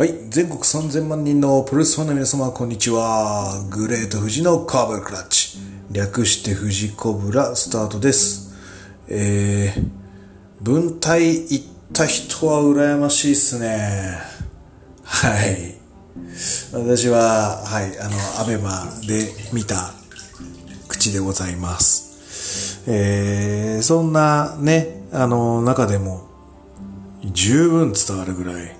[0.00, 0.14] はい。
[0.30, 3.66] 全国3000万人のプロレスファンの皆様、こんにちは。
[3.68, 5.58] グレート富士のカーブルクラッチ。
[5.92, 8.54] 略して富士コブラスタートです。
[9.08, 9.84] えー、
[10.62, 14.16] 分隊行った人は羨ましいっすね。
[15.04, 15.74] はい。
[16.72, 19.92] 私は、はい、あの、アベマで見た
[20.88, 22.84] 口でございます。
[22.90, 26.26] えー、そんなね、あの、中でも、
[27.22, 28.74] 十分伝わるぐらい、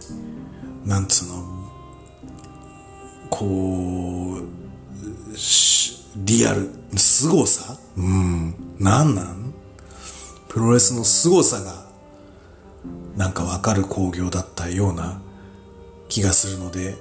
[0.90, 1.44] なんつうの、
[3.30, 4.42] こう、
[6.16, 7.78] リアル、凄さ？
[7.96, 9.54] うん、なんなん？
[10.48, 11.86] プロレスの凄さが、
[13.16, 15.22] なんかわかる興行だったような
[16.08, 16.96] 気がするので、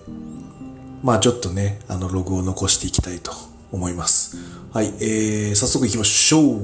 [1.02, 3.32] まあちょっとね、あのログを残していきたいと
[3.72, 4.38] 思います。
[4.72, 6.62] はい、えー、早速行きましょう。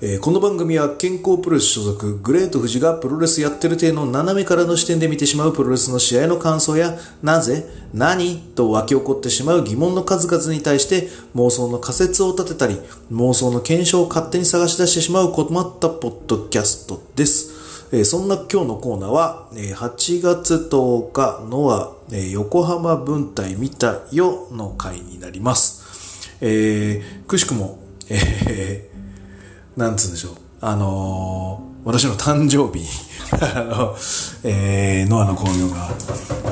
[0.00, 12.80] えーこの番組は健康プロレス所属グレート富士がプロレスやってる体の斜めからの視点で見てしまうプロレスの試合の感想やなぜ何と湧き起こってしまう疑問の数々に対して妄想の仮説を立てたり
[13.12, 17.52] 妄想の検証を勝手に探し出してしまう困ったポッドキャストです。
[17.92, 26.34] えーそんな今日のコーナーは、えー8月10日のは、えー横浜分隊見たよの回になります。
[26.40, 28.93] えーくしくも、えー
[29.76, 30.32] なんつうんでしょう。
[30.60, 32.86] あのー私の誕生日
[33.30, 33.96] あの、
[34.42, 35.90] えー、ノアの興行が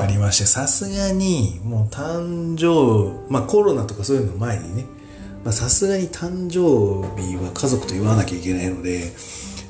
[0.01, 4.85] ありまして、さすがに、もう誕生、まあコロナとかそういうの前にね、
[5.43, 9.13] まあさすがに誕生日は家族と言わなきゃいけないので、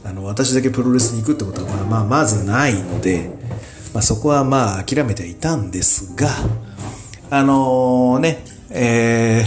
[0.03, 3.29] あの、私だけプロレスに行くってことは、まあ、まあ、まずないので、
[3.93, 6.29] まあそこはまあ諦めてはいたんですが、
[7.29, 9.45] あのね、え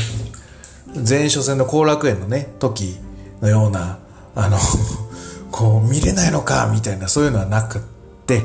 [0.95, 2.97] ー、前初戦の後楽園のね、時
[3.41, 3.98] のような、
[4.34, 4.59] あの、
[5.51, 7.83] こう見れないのか、みたいな、そういうのはなくっ
[8.27, 8.43] て、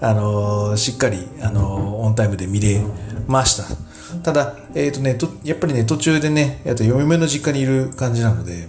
[0.00, 2.80] あの、しっかり、あの、オンタイムで見れ
[3.26, 3.64] ました。
[4.22, 8.68] ただ、えっ、とね、とやっぱりね、途中でね、えっと、嫁の実家にいる感じなので、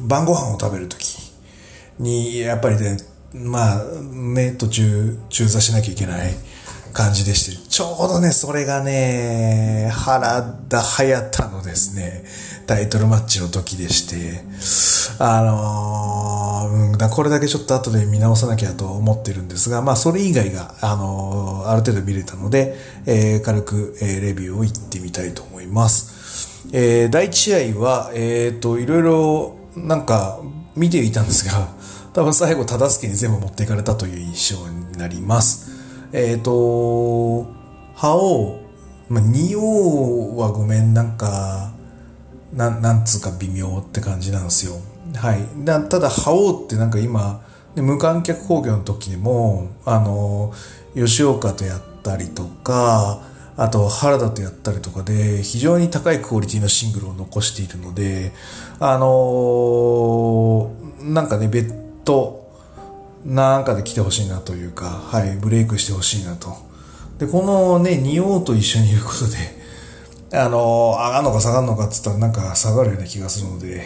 [0.00, 1.16] 晩ご飯を食べるとき
[1.98, 2.96] に、やっぱりね、
[3.32, 6.34] まあ、ね、途中、中座しなきゃいけない
[6.94, 12.24] 感じでして、ちょうどね、それがね、原田隼太のですね、
[12.68, 14.44] タイトルマッチの時でして、
[15.18, 26.64] あのーうんこれだけちょっと後で見直さなきゃと思ってるんですが、まあ、それ以外が、あのーある程度見れたので、えー軽く、えーレビューを言ってみたいと思います。
[26.72, 30.38] えー第一試合は、えっ、と、いろいろ、なんか、
[30.76, 31.68] 見ていたんですが、
[32.12, 35.73] 多分最後、忠助に全部持っていかれたという印象になります。
[36.16, 37.44] えっ、と、
[37.96, 38.60] 覇王、
[39.08, 41.72] まあ、二王はごめん、なんか、
[42.52, 44.74] なん、なんつうか微妙って感じなんですよ。
[45.16, 45.40] はい。
[45.64, 47.42] だただ、覇王ってなんか今、
[47.74, 50.52] で無観客興行の時にも、あの、
[50.94, 53.20] 吉岡とやったりとか、
[53.56, 58.30] あと原田とやったりとかで、非常に高いクオリティのシングルを残しているので、
[58.78, 60.70] あの
[61.00, 62.43] なんかね、別途、
[63.24, 66.56] なんかで来てほしいなというか、はい、ブレイクしてほしいなと。
[67.18, 69.64] で、このね、仁王と一緒にいることで、
[70.36, 73.82] あの上がるのか下がるのかって言ったらなんか下がるような気がするので、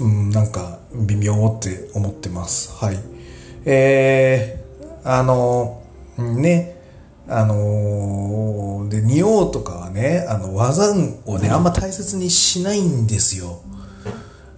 [0.00, 2.72] うん、なんか微妙って思ってます。
[2.76, 2.98] はい。
[3.64, 5.82] えー、あの
[6.18, 6.74] ね、
[7.26, 10.92] あので、仁王とかはね、あの、技
[11.26, 13.60] をね、あんま大切にしないんですよ。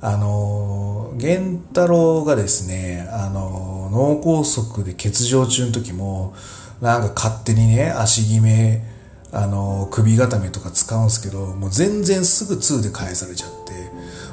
[0.07, 6.33] あの、源太郎がですね、あの、脳梗塞で欠場中の時も、
[6.81, 8.85] なんか勝手にね、足決め、
[9.33, 13.91] あの、首固めとか使うんですけど、もう全然すぐ2で返されちゃって、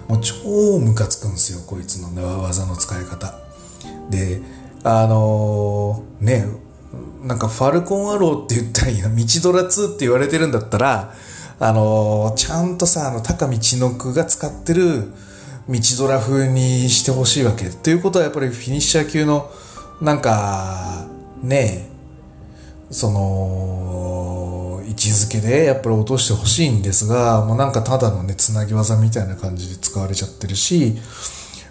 [0.08, 3.34] もう超ムカつくんですよ、こいつの技の使い方。
[4.12, 4.44] で、
[4.84, 6.46] あのね、
[7.24, 11.16] なんかファルコンアローって言ったらいいな、道ドラ2って言われてるんだったら、
[11.60, 15.12] あのちゃんとさ、あの、高道の句が使ってる
[15.70, 17.70] 道ドラ風にしてほしいわけ。
[17.70, 19.50] ということはやっぱりフィニッシャー級の、
[20.02, 21.08] なんか、
[21.42, 21.90] ね
[22.92, 30.96] その、位置づけでやっぱり落としてほしいんですが、もうなんかただのね、つなぎ技みたいな感じで使われちゃってるし、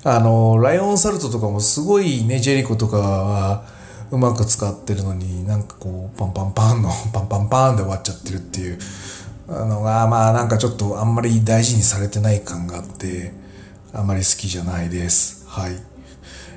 [0.04, 3.64] あの、ライオンサルトとかもすごいね、ジェリコとかは
[4.10, 8.78] うまく使ってるのに、なんかこう、パンパンパンの、 パンパンパンで終わっちゃってるっていう
[9.48, 13.41] のが、まあなんかちょっとあんまり大事にされてない感があって、
[13.92, 15.46] あまり好きじゃないです。
[15.48, 15.76] はい。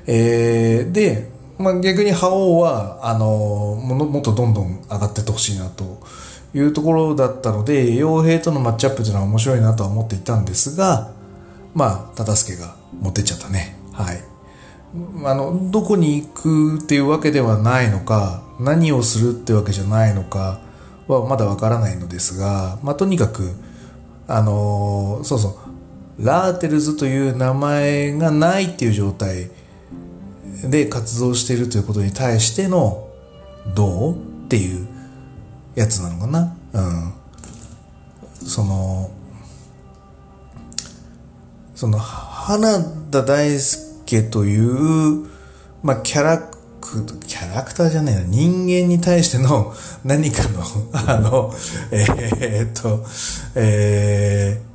[0.06, 3.26] えー、で、まあ逆に覇王は、あの、
[3.82, 6.00] ものもっとどんどん上がってってほしいなと
[6.54, 11.12] いうところだったので、傭兵とのマッチアップというのは面白いなとは思っていたんですが、
[11.74, 13.76] まあ、忠助が持ってっちゃったね。
[13.92, 14.20] はい。
[15.24, 20.60] あの、どこに行くっていうわけではないのか、何をするってわけじゃないのか
[21.08, 23.54] はまだわからないのですが、まあ、とにかく、
[24.28, 25.54] あのそうそう、
[26.18, 29.50] ラーテルズという名前がないっていう状態
[30.64, 33.08] で活動しているということに対しての、
[33.74, 34.18] どうっ
[34.48, 34.86] ていう
[35.74, 36.56] やつなのかな。
[36.72, 37.12] うん。
[38.46, 39.10] その、
[41.74, 45.26] その、花田大輔という、
[45.82, 46.56] まあ、キャラク、
[47.26, 49.74] キャラクターじゃないな、人間に対しての
[50.04, 51.52] 何かの、あの、
[51.90, 53.04] えー、っと、
[53.56, 54.65] えー、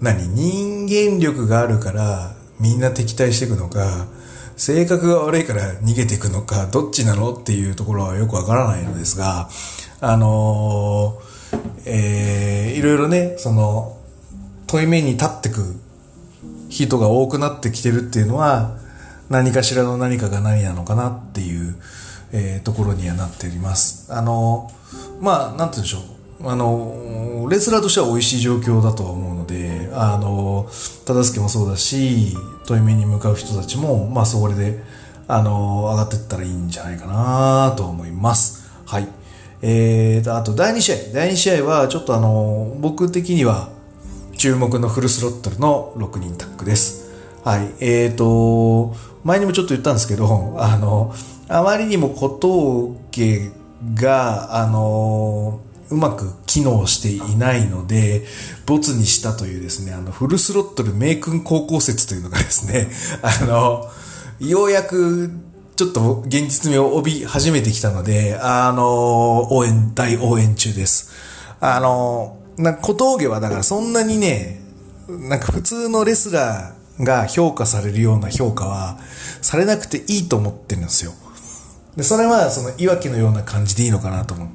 [0.00, 0.28] 何？
[0.28, 4.06] 人間力があるからみんな敵対していくのか、
[4.56, 9.48] 性格が悪いから逃げていくのか、どっちなのっていうところはよくわからないのですが、
[10.02, 13.96] あのー、えー、いろいろね、その、
[14.66, 15.76] 問い目に立ってく
[16.68, 18.76] 人が多くなってきてるっていうのは、
[19.30, 21.76] 何かしらの何かが何なのかなっていう、
[22.32, 24.12] えー、ところにはなっております。
[24.12, 24.70] あの、
[25.20, 26.02] まあ、なんて言うんでしょう。
[26.42, 30.68] あの、レスラーとしては美味しい状況だとは思うので、あの、
[31.04, 34.82] 忠助もそうだし、問い目に向かう人たちも、まあ、それで、
[35.28, 38.70] あの、上がっていったらいいんじゃないかなと思います。
[38.86, 39.08] はい。
[39.62, 40.96] えーと、あと第2試合。
[41.12, 43.68] 第2試合は、ちょっとあの、僕的には、
[44.36, 47.10] 注目のフルスロットルの6人タッグです。
[47.44, 47.70] はい。
[47.80, 51.14] えーと、前にもちょっと言ったんですけど、あの、
[51.48, 53.50] あまりにも小峠
[53.94, 55.60] が、あの、
[55.90, 58.24] うまく機能していないので、
[58.66, 62.90] ボツにしたというですね、あの、フルスロットル名君高校説というのがですね、
[63.22, 63.88] あの、
[64.40, 65.30] ようやく、
[65.76, 71.10] ちょっと現実味を帯び始めてきたので、あの、応援、大応援中です。
[71.60, 74.60] あの、な小峠はだからそんなにね、
[75.08, 78.98] なんか普通のレスラーが評価されるような評価は
[79.40, 81.12] されなくていいと思ってるんですよ。
[81.96, 84.48] で、それはそのいわきのような感じでいいのかなと思っ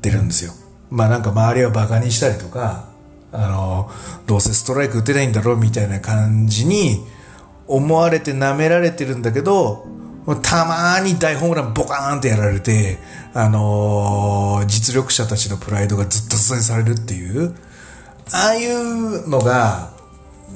[0.00, 0.52] てるんですよ。
[0.94, 2.84] まあなんか周りはバカにしたりとか、
[3.32, 3.90] あの、
[4.26, 7.04] どうせストライク打てないんだろうみたいな感じに
[7.66, 9.88] 思われて舐められてるんだけど、
[10.40, 12.98] たまに大ホームランボカーンってやられて、
[13.34, 17.56] あのー、実力者たちのプライドがずっと支えされるっていう、
[18.30, 19.90] ああいうのが、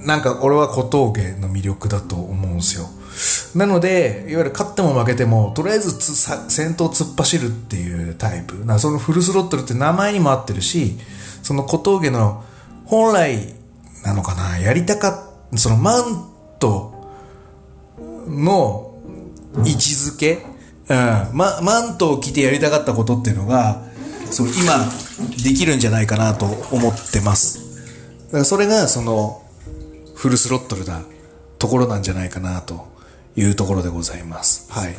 [0.07, 2.87] なんか俺は小峠の魅力だと思うんですよ。
[3.55, 6.15] なので、いわゆる勝っても負けても、とりあえずつ
[6.49, 8.65] 先頭突っ走るっていうタイプ。
[8.65, 10.99] なそのフルスロットルって名前にも合ってるし、
[11.43, 12.45] その小峠の
[12.85, 13.55] 本来
[14.05, 16.95] なのかな、やりたかった、そのマント
[17.99, 18.95] の
[19.65, 20.47] 位置づけ、
[20.89, 23.83] うん、ま、マントを着てやりたかったことっていうのが、
[24.31, 24.87] そう、今、
[25.43, 27.59] できるんじゃないかなと思ってます。
[28.27, 29.43] だからそれが、その、
[30.15, 31.03] フルスロットルな
[31.59, 32.98] ところなんじゃないかなと
[33.39, 34.67] いうところでございます。
[34.71, 34.97] はい。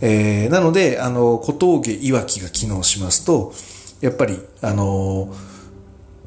[0.00, 3.52] えー、なので、あの、小峠いわきが機能しますと、
[4.00, 5.32] やっぱり、あの、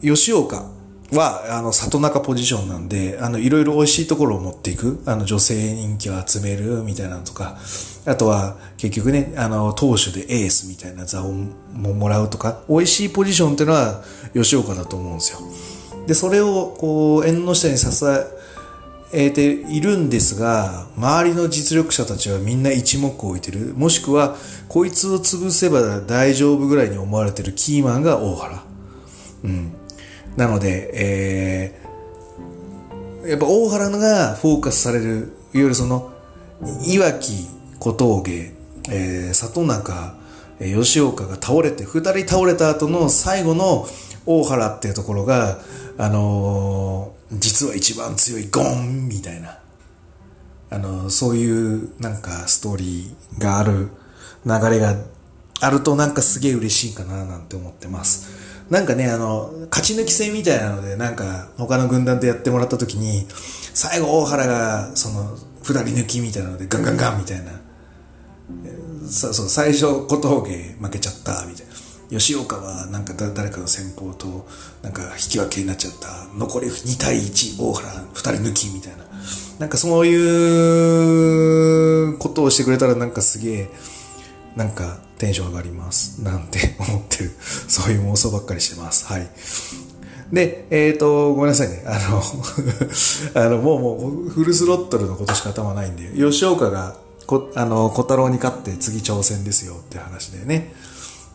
[0.02, 0.70] 吉岡
[1.12, 7.58] は、あの、里中ポジションなんで、あの、いろいろ美味しいところを持っていく、あの、女性人気を集めるみたいなのとか、
[8.06, 14.04] あとは、結局ね、あの、投手でエースみたいな座をももらうとか、美味しいポジションっていうのは、
[14.34, 15.40] 吉岡だと思うんですよ。
[16.08, 18.41] で、それを、こう、縁の下に支え
[19.14, 23.74] えているんですが、周りの実力者たちはみんな一目置いてる。
[23.76, 24.38] もしくは、
[24.70, 28.64] こいつを潰せば大丈夫ぐらいに思われてるキーマンが大原。
[29.44, 29.74] うん。
[30.38, 36.12] なので、えー、やっぱ大原がフォーカスされる、いわゆるその、
[36.86, 37.48] いわき、
[37.80, 38.54] 小峠、
[38.90, 40.21] えー、里中、
[40.62, 43.88] 吉岡が倒れて、二人倒れた後の最後の
[44.26, 45.60] 大原っていうところが、
[45.98, 49.60] あのー、実は一番強いゴンみたいな、
[50.70, 53.90] あのー、そういうなんかストーリーがある
[54.46, 54.96] 流れが
[55.62, 58.42] あるとなんかすげえ嬉しいかななんて思ってます。
[58.72, 63.28] なんかね、あの、勝ち抜き戦みたいなので、なんか、他の軍団とやってもらった時に、
[63.74, 67.52] 最後大原が、その、二人抜きみたいなので、ガンガンガンみたいな。
[69.10, 72.20] そうそう、最初、小峠負けちゃった、みたいな。
[72.20, 74.48] 吉岡は、なんか誰かの先方と、
[74.82, 76.28] なんか引き分けになっちゃった。
[76.38, 79.06] 残り2対1、大原二人抜き、みたいな。
[79.60, 83.70] なんかそういうことをしてくれたら、なんかすげえ、
[84.56, 86.22] なんかテンション上がります。
[86.22, 87.32] なんて思ってる。
[87.40, 89.06] そういう妄想ばっかりしてます。
[89.06, 89.30] はい。
[90.34, 91.84] で、えっ、ー、と、ごめんなさいね。
[91.86, 92.24] あの
[93.36, 100.74] あの、もうもう、フルスロットルのことしか頭ないんで、吉岡が、こ、あの、小太郎に勝って次挑戦ですよって話でね。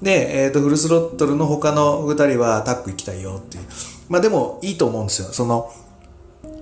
[0.03, 3.65] で、えっ、ー、と、フルスロットルの他の二人はタッグ行きたいよっていう。
[4.09, 5.29] まあでも、いいと思うんですよ。
[5.29, 5.73] その、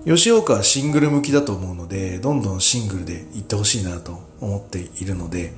[0.06, 5.54] 吉岡はシングル向きだと思うので、どんどんシングルで行ってほしいなと思っているので、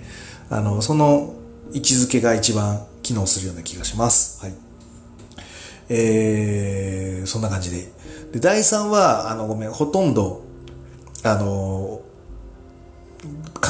[0.51, 1.35] あの、その
[1.73, 4.45] 位置づけが一番機能するような気がします。
[4.45, 4.55] はい。
[5.89, 7.91] えー、そんな感じで。
[8.33, 10.43] で、第3は、あの、ごめん、ほとんど、
[11.25, 12.01] あの、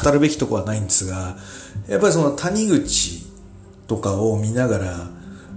[0.07, 1.37] 語るべきとこはないんですが、
[1.89, 3.25] やっぱりその谷口
[3.87, 5.09] とかを見ながら、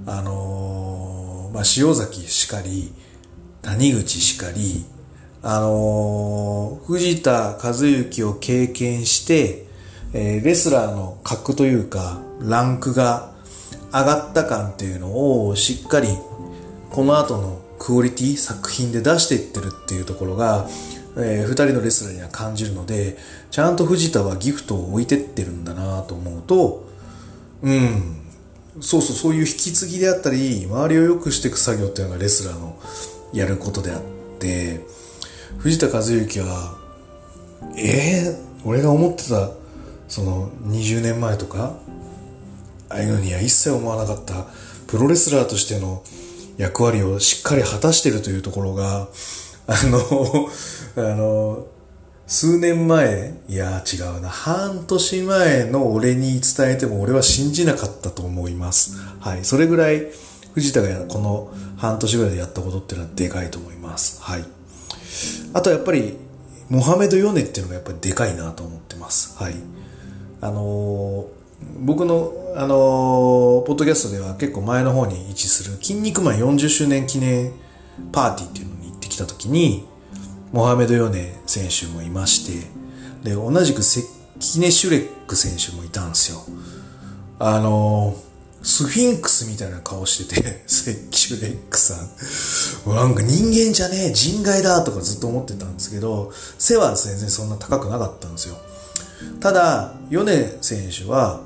[0.07, 2.93] あのまあ、塩崎しかり、
[3.63, 4.85] 谷口しかり、
[5.43, 9.67] あの藤田和幸を経験して、
[10.13, 13.33] えー、レスラーの格というか、ランクが
[13.93, 16.09] 上がった感っていうのをしっかり
[16.91, 20.69] この後のクオリティ作品で出していってるっていうところが、
[21.23, 23.17] えー、二人のレスラーには感じるので、
[23.51, 26.89] ちゃんと藤田はギフトを置いてってるんだなと思うと、
[27.63, 28.21] うん、
[28.81, 32.79] そうそう、そういう引き継ぎであったり、周りを良くしていく作業っていうのがレスラーの
[33.33, 34.03] やることであっ
[34.39, 34.81] て、
[35.59, 36.79] 藤田和幸は、
[37.77, 39.51] えー、俺が思ってた、
[40.09, 41.77] その20年前とか、
[42.89, 44.47] ああいうのには一切思わなかった
[44.87, 46.03] プロレスラーとしての
[46.57, 49.09] 役割をしっかり果たしてるというところが、
[49.67, 50.49] あの、
[50.97, 51.67] あの、
[52.27, 58.97] 数年前、いや違うな、半年前の俺に伝えても俺は信じなかったと思います。
[59.21, 59.45] はい。
[59.45, 60.07] それぐらい
[60.55, 64.23] 藤田がこの半年ぐらいでやったことっていうのはでかいと思います。
[64.23, 64.45] はい。
[65.55, 66.17] あとやっぱり、
[66.69, 69.37] モハメド・ヨネっていうのがやっぱりでかいなと思ってます。
[69.43, 69.55] はい。
[70.41, 71.41] あのー
[71.81, 77.53] 僕の、あのー、ポッドキャストでは結構前の方に位置する、筋肉マン40周年記念
[78.13, 79.87] パーティーっていうのに行ってきた時に、
[80.53, 82.67] モハメド・ヨネ選手もいまして、
[83.23, 84.03] で、同じくセ
[84.41, 86.41] キネ・シュレック選手もいたんですよ。
[87.39, 88.17] あの、
[88.63, 92.95] スフィンクスみたいな顔してて、 セッキシュレックさん。
[92.95, 98.57] なんか人間じゃねえ、人外だとかずっと思ってたんですけど、背は全然そんな高くなかったんですよ。
[99.41, 101.43] ただ、ヨネ選手は、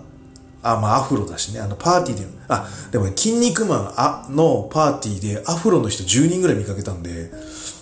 [0.62, 7.30] あ、まあアフロだしね、あのパーティーで、あ、でもね、筋肉マンのパーティーでアフロの人10人ぐらい見かけたんで、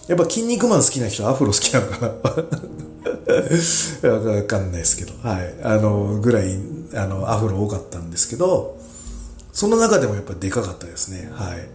[0.09, 2.09] やっぱ筋肉マン好きな人アフロ好きなのかな？
[4.11, 5.55] わかんないですけど、はい。
[5.63, 6.59] あの、ぐらい、
[6.95, 8.79] あの、アフロ多かったんですけど、
[9.53, 11.69] その中でもやっぱでかかったですね、はい。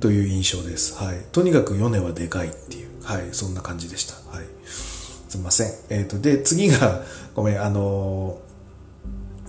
[0.00, 0.94] という印象です。
[0.94, 1.20] はい。
[1.32, 3.28] とにかくヨネはでかいっていう、はい。
[3.32, 4.14] そんな感じでした。
[4.30, 4.46] はい。
[4.66, 5.72] すみません。
[5.90, 7.02] えっ、ー、と、で、次が、
[7.34, 8.38] ごめん、あの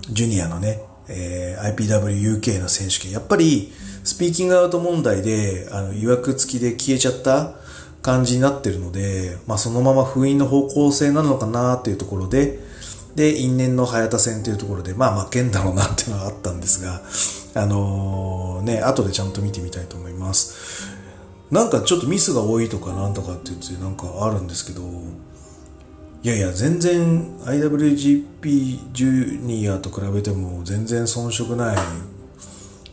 [0.09, 3.11] ジュニアのね、えー、IPWUK の選手権。
[3.11, 3.71] やっぱり、
[4.03, 7.55] スピーキングアウト問題で、あの、曰く付きで消えちゃった
[8.07, 12.57] 感じになってるので、まあ、そのまま封印の方向性なのかなっていうところで、
[13.15, 17.01] で、因縁の早田戦というところで、まあ負けんだろうなっていうのはあったんですが、
[17.61, 20.87] あのー、ね、後でちゃんと見てみたいと思います。
[21.51, 24.83] なんかちょっとミスが多いとかなんとかって言ってなんかあるんですけど、
[26.23, 31.77] いやいや、全然 IWGP ジュニアと比べても全然遜色ない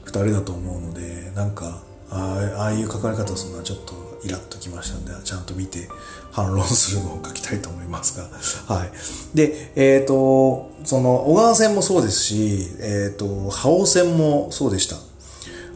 [0.07, 5.89] 2人だと思うので、なんか、ああいう書かれ方するのはちょっとイラッときましたんで、ちゃんと見て
[6.33, 8.29] 反論するのを書きたいと思いますが。
[8.75, 8.91] はい。
[9.35, 14.97] で、えっ、ー、と、その、小川戦もそうですし、えっ、ー、と、覇王戦もそうでした。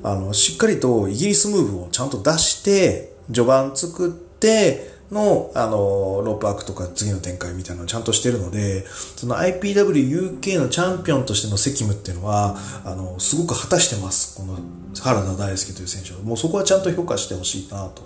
[0.03, 8.85] あの、しっかりとイギリスムーブをちゃんと出して、序盤作って、の、あの、ロープワークとか次の展開みたいなのをちゃんとしてるので、
[9.17, 14.37] その IPWUK のチャンピオンとしての責務っていうのは、あの、すごく果たしてます。
[14.37, 14.59] この
[15.01, 16.21] 原田大輔という選手は。
[16.21, 18.03] もうそこはちゃんと評価してほしいなと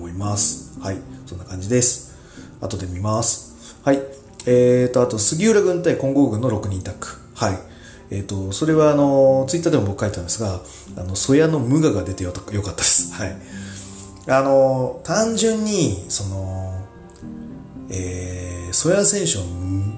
[0.00, 0.80] 思います。
[0.80, 0.96] はい。
[1.26, 2.16] そんな感じです。
[2.62, 3.76] 後で見ます。
[3.84, 3.98] はい。
[4.46, 7.06] えーと、あと、杉浦軍対金剛軍の6人タッグ。
[7.34, 7.58] はい。
[8.10, 10.60] えっ、ー、と、それはあの、ツイッターでも僕書いたんですが、
[10.96, 13.12] あの、曽谷の無我が出てよかったです。
[13.12, 13.36] はい。
[14.26, 16.86] あの、単純に、その、
[17.90, 19.44] えー、曽谷選手は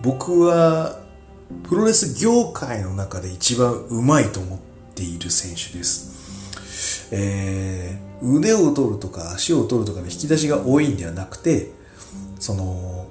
[0.02, 0.98] 僕は
[1.68, 4.58] プロレス業界の中で一番うまいと思っ
[4.94, 7.08] ている選手です。
[7.12, 11.70] えー、腕を取るとか足を取るとかの引き出しが多いんではなくて、
[12.38, 13.06] その、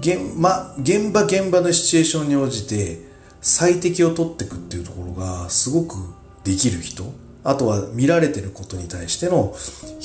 [0.00, 3.00] 現,、ま、現場現場のシチュエーションに応じて
[3.42, 5.96] 最適を取っていくっていうところがすごく
[6.42, 7.04] できる人
[7.42, 9.54] あとは見られてることに対しての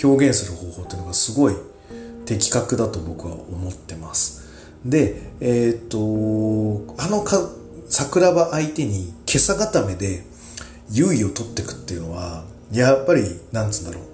[0.03, 1.55] 表現する方法っていうのがすごい
[2.25, 4.49] 的確だと僕は思ってます。
[4.85, 5.97] で、えっ、と、
[6.97, 7.49] あのか
[7.89, 10.23] 桜庭相手に今朝固めで
[10.91, 14.08] 優位を取っていくっていうのは、やっぱり、なんつうんだろう。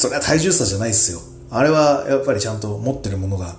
[0.00, 1.20] それは体重差じゃないですよ。
[1.50, 3.54] あれはやっぱりちゃんと持ってるものが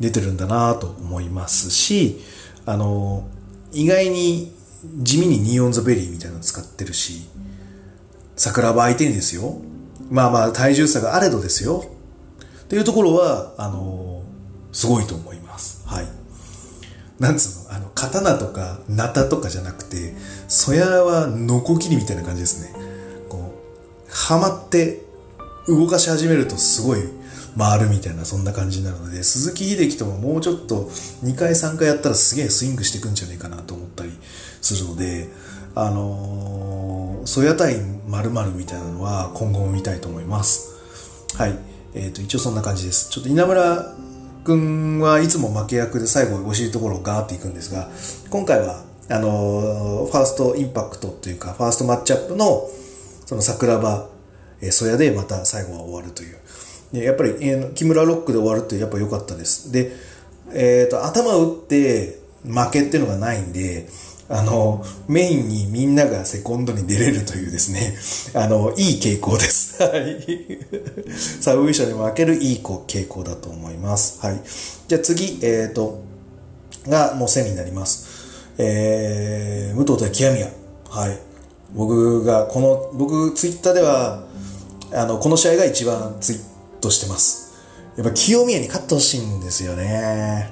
[0.00, 2.18] 出てるんだなと思いますし、
[2.64, 3.28] あの、
[3.72, 4.56] 意外に
[5.02, 7.28] 地味にニーオンザベリーみたいなの使ってるし、
[8.36, 9.58] 桜庭相手にですよ。
[10.10, 11.84] まあまあ体重差があれどですよ。
[12.64, 14.22] っていうところは、あの、
[14.72, 15.86] すごいと思います。
[15.86, 16.06] はい。
[17.18, 20.14] なんつうの、あの、刀とか、ナタとかじゃなくて、
[20.48, 22.74] そやはノコギリみたいな感じですね。
[23.28, 23.52] こ
[24.08, 25.11] う、はまって
[25.68, 27.00] 動かし始めるとすごい
[27.56, 30.84] 回るみたいな、そんな感じになるので、鈴木秀樹とももうちょっと
[31.24, 34.10] 2回3回やったらすげえスイングしていくんじゃないかなと思ったり
[34.60, 35.28] するので、
[35.74, 41.36] あのー、ソヤ対〇〇みたいなのは今後も見たいと思います。
[41.36, 41.58] はい。
[41.94, 43.10] えっ、ー、と、一応そんな感じです。
[43.10, 43.94] ちょっと稲村
[44.44, 47.88] くんはいつも負け役で最後惜しいところをガーっていくんですが、
[48.30, 52.68] 今回は、あのー、ファーストインパクトというか、ファーストマッチアップの、
[53.24, 54.08] その桜庭、
[54.62, 56.38] えー、ソヤでまた最後は終わるという。
[56.92, 59.72] でやっぱり、えー、木村ロックで終わるってやっぱ良かったです。
[59.72, 59.92] で、
[60.54, 63.88] えっ、ー、と、頭打って負けっていうのがないんで、
[64.28, 67.94] あの、メインにみんながセコンドに出れるというですね、
[68.34, 69.76] あの、いい傾向です。
[69.84, 70.58] はい。
[71.40, 74.20] サブミッションに負けるいい傾向だと思います。
[74.20, 74.40] はい。
[74.88, 76.00] じゃあ次、えっ、ー、と、
[76.88, 78.06] がもう1000になります。
[78.58, 80.48] えー、武藤対極宮。
[80.88, 81.18] はい。
[81.74, 84.24] 僕が、この、僕、ツイッターでは、
[84.94, 86.40] あの、この試合が一番ツイー
[86.80, 87.54] トしてます。
[87.96, 90.50] やっぱ清宮に勝ってほしいんですよね。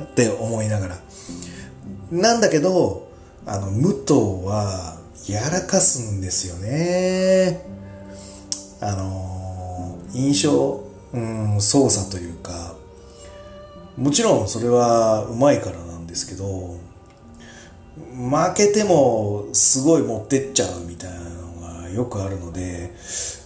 [0.00, 0.98] って思いながら。
[2.10, 3.08] なんだけど、
[3.46, 7.64] あの、武藤は、やらかすんですよね。
[8.80, 10.82] あの、印象、
[11.12, 12.74] うん、操作というか、
[13.96, 16.76] もちろんそれはうまいからなんですけど、
[17.96, 21.18] 負けてもすごい持ってっちゃうみたいな
[21.92, 22.92] よくあるので、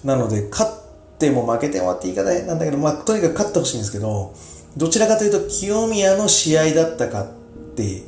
[0.04, 4.34] なので、勝っても負けてもって言い方なんだけど、まあ、とにかく勝ってほしいんですけど、
[4.76, 7.28] どちらかというと清宮の試合だったかっ
[7.76, 8.02] て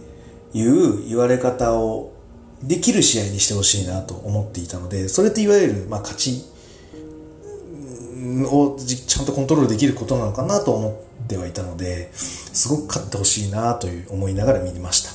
[0.52, 2.12] いう言われ方を
[2.62, 6.44] できる試合にしてほしいなと思っていたので、それっていわゆる、まあ、勝ち
[8.44, 15.10] をちゃんとコントロールできることなのかなと思ってはいたので、すごく勝ってほしいなという思いながら見ました。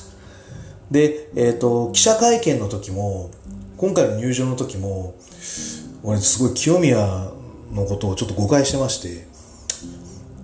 [0.90, 3.30] で、えっ、ー、と、記者会見の時も、
[3.82, 5.16] 今回の入場の時も、
[6.04, 7.32] 俺すごい清宮
[7.72, 9.26] のことをちょっと誤解してまして、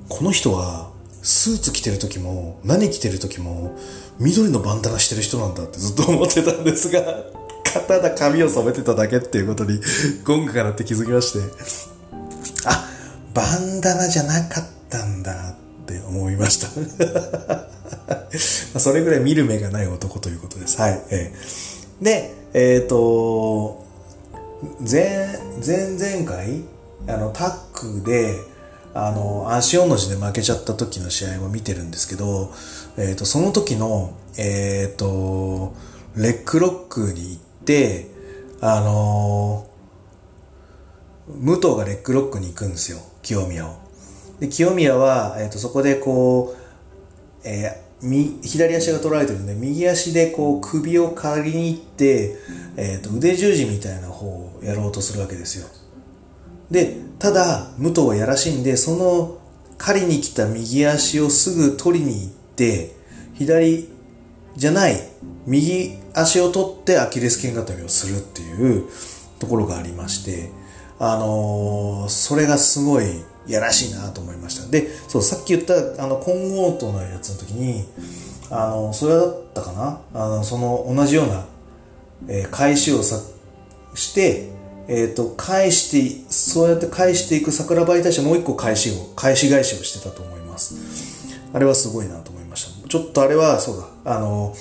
[0.08, 0.90] この人は
[1.22, 3.78] スーツ着てる時も何着てる時も
[4.18, 7.00] 緑のバンダナしてる人なんだってずっと 思ってたんですが、
[7.86, 9.80] ただ髪を染めてただけっていうことに、
[10.24, 11.38] ゴングかなって気づきまして、
[12.64, 12.88] あ、
[13.34, 15.54] バンダナじゃなかったんだっ
[15.86, 16.70] て思いました。
[18.80, 20.80] それぐらい見る目がない男ということです。
[20.80, 21.00] はい。
[21.10, 23.84] えー、で、えっ、ー、と、
[24.80, 26.64] 前、前々回、
[27.08, 28.36] あの、タックで、
[28.94, 32.52] あの、足4の字で負けちゃった時の試合も見てるんですけど、
[32.96, 35.74] えっ、ー、と、その時の、えっ、ー、と、
[36.16, 38.08] レックロックに行って、
[38.60, 39.68] あの
[41.28, 43.76] 武藤がレックロックに行くんですよ、清宮を。
[44.40, 46.56] で、清宮は、えっ、と、そこでこ
[47.44, 52.36] う、え、左足が取られてるんで、右足でこう首を借りに行って、
[52.76, 55.66] えっ、と、腕十字みたいな方をやろうとするわけですよ。
[56.70, 59.38] で、ただ、武藤はやらしいんで、その
[59.78, 62.94] 狩りに来た右足をすぐ取りに行って、
[63.34, 63.88] 左
[64.56, 65.00] じゃない
[65.46, 68.84] 右足を取ってアキレス腱固めをするっていう
[69.38, 70.50] ところがありまして、
[70.98, 73.04] あのー、それがすごい
[73.48, 74.70] やらしいなと思いました。
[74.70, 77.84] で、そう、さっき言ったあの、混合とのやつの時に、
[78.50, 80.00] あの、それだったかな？
[80.14, 81.46] あの、その同じような、
[82.28, 83.20] えー、返しをさ
[83.94, 84.50] して、
[84.88, 90.76] えっ、ー、と、返して、そうやって返していく桜庭に対してもう一個返しを、返し返しをしてたと思います。
[91.52, 92.88] あれはすごいなと思いました。
[92.88, 94.54] ちょっとあれは、そうだ、あの、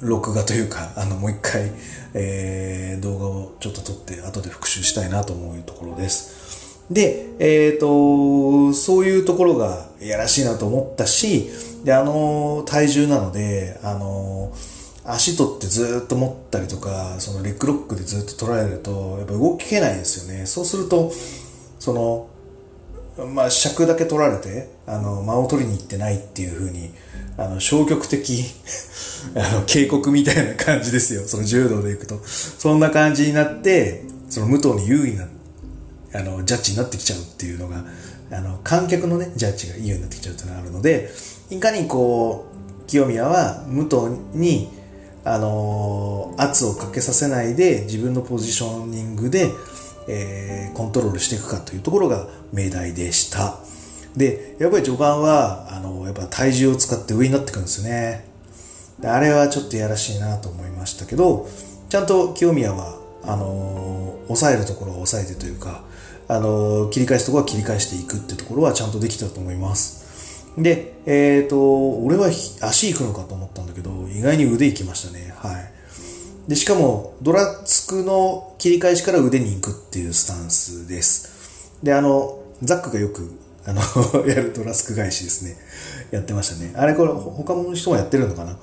[0.00, 1.72] 録画というか、あの、もう一回、
[2.14, 6.63] えー、動画をちょっと撮って後で復習したいなと思うところです。
[6.90, 11.48] で、えっ、ー、と、そういうところがいやらしいなと思ったし、
[11.84, 14.52] で、あの、体重なので、あの、
[15.04, 20.46] 足取ってずっと持ったりとか、そのレッグロックでずっと捉えると、やっぱ動けないですよね。
[20.46, 21.12] そうすると、
[21.78, 22.28] その、
[23.26, 26.90] まあ、尺だけ取られて、あの、間を取りに行ってないっていうふうに、
[27.36, 28.44] あの、消極的
[29.36, 31.22] あの、警告みたいな感じですよ。
[31.26, 32.20] その柔道で行くと。
[32.24, 35.28] そんな感じになって、その武藤に有利な、
[36.14, 37.84] あの、ジャッジになってきちゃうっていうのが、
[38.30, 41.10] あの、観客のね、ジャッジが有利になってきちゃうっていうのがあるので、
[41.50, 42.46] いかにこ
[42.84, 44.68] う、清宮は武藤に、
[45.26, 49.50] あの圧をかけさせないで自分のポジショニングで、
[50.06, 53.58] えー、コントロールしていくかというところが命題でした。
[54.14, 58.28] で、やっぱり序盤は、あの、やっぱ体重を使って上になってくるんですよね。
[59.02, 61.48] あれはちょっとやらしいなと思いましたけど、
[61.88, 65.84] ちゃんと清宮は、あの抑えるところは抑えてというか、
[66.28, 70.04] あの、切り返すところは切り返していくってところはちゃんとできたと思います。
[70.56, 75.34] で、えっ、ー、と、俺は足行くのかと思ったんだけど、意外に腕行きましたね。
[75.36, 75.74] はい。
[76.48, 81.80] で、しかも、ドラツクの切り返しから腕に行くっていうスタンスです。
[81.82, 83.32] で、あの、ザックがよく、
[83.66, 83.80] あの
[84.28, 85.56] やるドラスク返しですね。
[86.10, 86.72] やってましたね。
[86.76, 88.56] あれこれ、他の人もやってるのかな？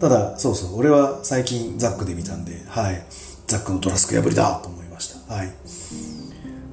[0.00, 3.04] ただ、そうそう、俺は最近ザックで見たんで、はい。
[3.46, 5.34] ザックのドラスク破りだと思いました。
[5.34, 5.52] はい。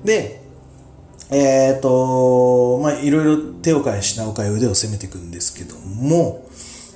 [0.03, 0.41] で、
[1.31, 6.47] えっ、ー、と、まあ、いろいろ手を変え品を変え腕を攻めていくんですけども、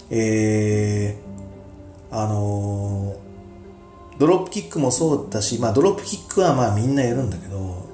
[0.10, 7.88] えー、あのー、ドロップキックもそうだし、まあ、ドロップキックはまあみんなやるんだけど、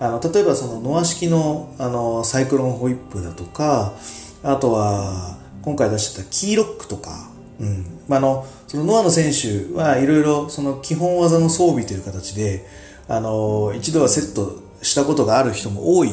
[0.00, 3.94] あの、例えばそのノア式の、あの、サイクロンホイップだとか、
[4.42, 7.84] あとは、今回出してたキーロックとか、うん。
[8.08, 12.64] まあ、あの、そのノアの選手はいろいろその基本技の装備という形で、
[13.08, 16.10] あの、一度はセットしたことがある人も多い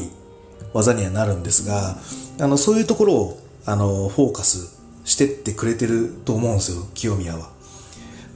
[0.74, 1.98] 技にはなるんですが、
[2.40, 7.50] あの、そういうところを、あの、フォーカスしてってくれてると思うんですよ、清宮は。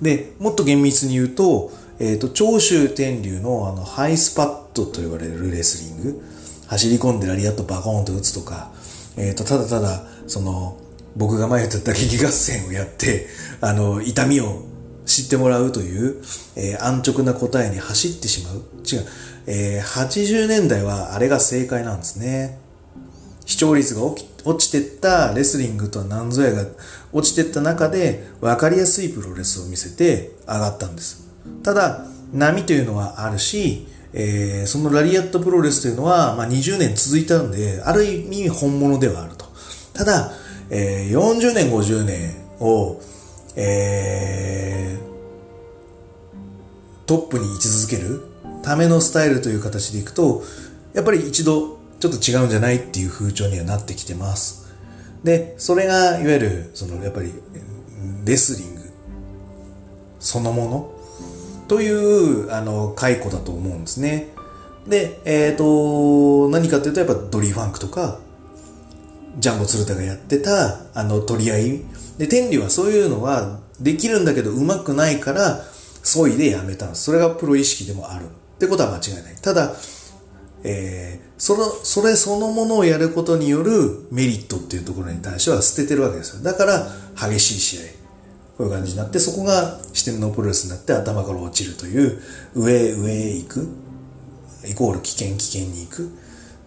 [0.01, 6.21] で、もっと厳密に言うと、えっ、ー、と、長州天竜のあの、ハイスパットと言われるレスリング、
[6.67, 8.71] 走り込んでラリアットバコーンと打つとか、
[9.17, 10.77] えっ、ー、と、ただただ、その、
[11.15, 13.27] 僕が前言ってた撃合戦をやって、
[13.59, 14.63] あの、痛みを
[15.09, 16.21] 知ってもらうという、
[16.55, 18.57] えー、安直な答えに走ってしまう。
[18.57, 19.05] 違う。
[19.47, 22.59] えー、80年代はあれが正解なんですね。
[23.45, 26.65] 視聴率が落ちてったレスリングとは何ぞやが
[27.11, 31.27] 落ちてった中で分かりやすいプロレスを見せて上がったんです。
[31.63, 39.45] ただ、波というのはあるし、えー、そのラリアットプロレスというのは、まあ、20年続いたんで、ある意味本物ではあると。
[39.93, 40.31] ただ、
[40.69, 43.01] えー、40年、50年を、
[43.55, 45.07] えー、
[47.05, 48.25] トップに位置づける
[48.63, 50.43] ためのスタイルという形でいくと、
[50.93, 54.73] やっぱり一度ちょっと違うんじゃないっていう風潮にはなってきてます。
[55.23, 57.33] で、それがいわゆる、そのやっぱり
[58.25, 58.79] レスリング
[60.19, 60.91] そのもの
[61.67, 64.27] という、あの、解雇だと思うんですね。
[64.88, 68.19] で、えっ、ー、と、何かっていうとやっぱドリーファンクとか、
[69.38, 71.81] ジャンボ鶴田がやってた、あの、取り合い。
[72.19, 75.63] で、天理はそういうのはできるんだけど上手くないから、
[76.03, 77.03] そいでやめたんです。
[77.03, 78.25] それがプロ意識でもある。
[78.25, 78.27] っ
[78.60, 79.36] てことは間違いない。
[79.41, 79.73] ただ、
[80.63, 86.43] えー、その、それそのものをやることによるメリットっていうところに対しては捨ててるわけですよ。
[86.43, 87.82] だから、激しい試合。
[88.58, 92.21] こういう感じになって、そこが視点のプロレスになって頭から落ちるという、
[92.53, 93.67] 上へ、上へ行く、
[94.67, 96.10] イコール危険、危険に行くっ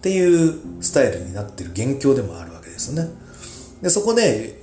[0.01, 3.11] ていうスタイルになってる元凶でもあるわけですよね。
[3.83, 4.62] で、そこで、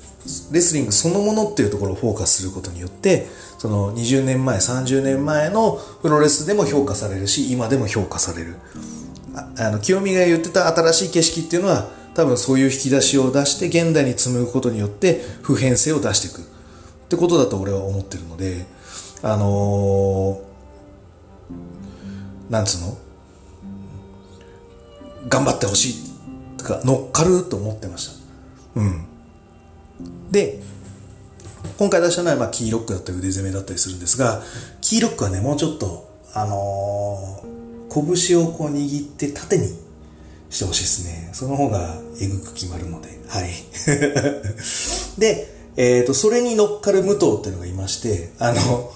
[0.52, 3.26] レスリングそのものっていうところをフォーカスすることによって、
[3.58, 8.56] その20年前、30年前のプロレスでも評価されるし、今でも評価される。
[9.58, 16.44] あの、清美が言ってた新しい景色っていうのは、多分そういう引き出しを出して現代に紡ぐことによって普遍性を出していくっ
[17.08, 18.66] てことだと俺は思ってるので、
[19.22, 22.98] あのー、なんつうの？
[25.28, 28.08] 頑張ってほしいとか乗っかると思ってまし
[28.74, 28.80] た。
[28.80, 29.06] うん。
[30.30, 30.60] で、
[31.78, 34.42] 今回出したのは、まあ、キーロックだったり腕攻めだったりするんですが、
[34.80, 39.66] キーロックはね、もうちょっと、あのー、拳をこう握って縦に
[40.48, 41.30] してほしいですね。
[41.32, 43.50] その方がえぐく決まるので、はい。
[45.18, 48.92] で、えっ、ー、と、それに乗っかる武藤っていうのがいまして、あの、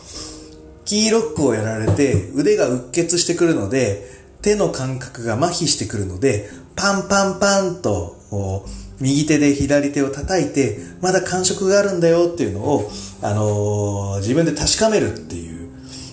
[0.84, 4.10] キーロックをやられて腕がうっ血してくるので、
[4.42, 12.90] 手の感覚が麻痺してくるので、パンパンパンと、こう、右手で左手を叩いて、まだ感触があるんだよっていうのを、
[13.22, 15.68] あのー、自分で確かめるっていう、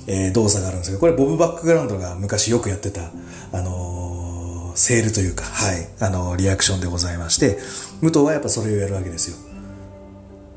[0.08, 3.12] えー、動作があるんですけど、これボブバックグラウンドが昔よくやってた、
[3.54, 7.60] あのー、セールというか、はい、あのリアクションでございまして、
[8.02, 9.38] 武藤はやっぱそれをやるわけですよ。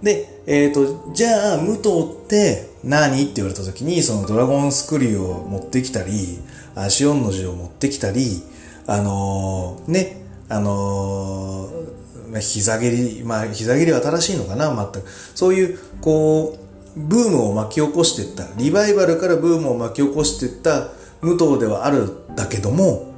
[0.02, 1.88] で、えっ、と、じゃあ、武藤
[2.24, 6.40] って何って言われた時に、そのドラゴンスクリューを持ってきたり、
[6.74, 8.42] 足音の字を持ってきたり、
[8.86, 12.03] あのね、あのまあ、
[12.40, 15.08] 膝蹴り、まあ、膝蹴りは正しいのかな、全く。
[15.34, 16.58] そういう、こ
[16.96, 20.88] う、ブームを巻き起こしていった、リバイバルからブームを巻き起こしていった
[21.20, 23.12] 武藤ではあるんだけども、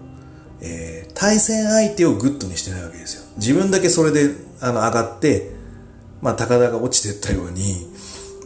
[0.60, 3.24] えー、対戦相手をグッドにしてないわけですよ。
[3.36, 5.50] 自分だけそれで、あの、上がって、
[6.22, 7.86] まあ、高田が落ちていったように、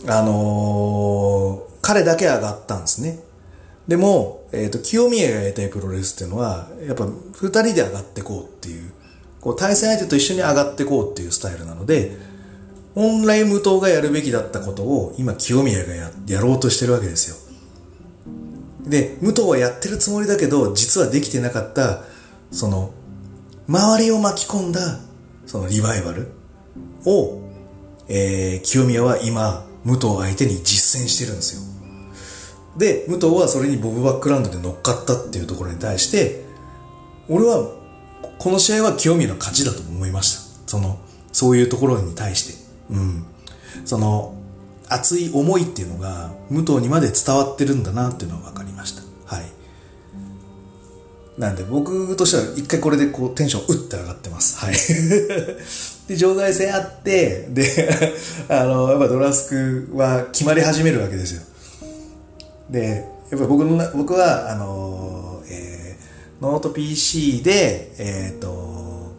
[0.07, 3.21] あのー、彼だけ上がったんですね。
[3.87, 8.93] でも、えっ、ー、と、清宮がやりたいプロレスっていうのは、やっぱ二人で上がっていこうっていう
[9.41, 12.17] こう対戦相手と一緒に上がっていこうっていうスタイルなので、
[12.95, 17.37] 本来無党がやるべきだったことを今清宮がややろうとしてるわけですよ。
[18.89, 22.03] で、武藤はやってるつもりだけど、実はできてなかった、
[22.51, 22.93] その、
[23.69, 25.01] 周りを巻き込んだ、
[25.47, 26.33] そのリバイバル
[27.07, 27.41] を、
[28.09, 31.63] えー、清宮は今、武藤相手に実践してるんですよ。
[32.77, 36.45] で、武藤はそれにボブバックラウンドで乗っかったっていうところに対して、
[37.29, 37.80] 俺は、
[38.39, 40.69] この試合は清宮の勝ちだと思いました。
[40.69, 40.99] その、
[41.33, 42.71] そういうところに対して。
[42.91, 43.25] うん。
[43.85, 44.35] その、
[44.89, 49.03] 熱い思いっていうのが、武藤にまで伝わってるんだなっていうのは分かりました。
[49.37, 49.45] はい。
[51.39, 54.59] なんで僕としては一回これでこうテンションうって上がってます。
[54.59, 54.75] はい。
[56.09, 57.89] で、場外戦あって、で、
[58.51, 61.43] あの、やっぱドラスクは決まり始めるわけですよ。
[62.69, 65.00] で、やっぱ僕の、僕は、あの、
[66.41, 68.49] ノート PC で、えっ、ー、と、